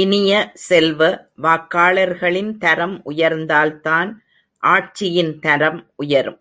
[0.00, 0.32] இனிய
[0.54, 1.00] செல்வ,
[1.42, 4.12] வாக்காளர்களின் தரம் உயர்ந்தால் தான்
[4.62, 6.40] ஆட்சியின் தரம் உயரும்.